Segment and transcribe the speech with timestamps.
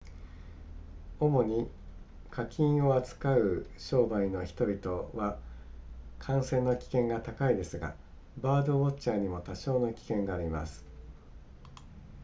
[1.19, 1.69] 主に
[2.31, 5.37] 家禽を扱う商売の人々は
[6.17, 7.93] 感染の危険が高いですが
[8.41, 10.83] バードウォッチャーにも多少の危険があります